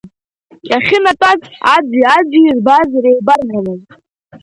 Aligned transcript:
Иахьынатәаз 0.69 1.41
аӡәи-аӡәи 1.73 2.41
ирбаз 2.45 2.89
реибарҳәомызт. 3.03 3.89